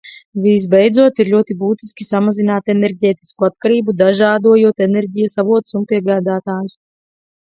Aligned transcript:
Visbeidzot, 0.43 1.19
ir 1.23 1.27
ļoti 1.33 1.55
būtiski 1.57 2.05
samazināt 2.07 2.71
enerģētisko 2.73 3.47
atkarību, 3.49 3.95
dažādojot 3.99 4.81
enerģijas 4.87 5.37
avotus 5.45 5.77
un 5.81 5.85
piegādātājus. 5.93 6.75